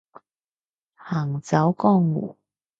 [0.95, 2.35] 行走江湖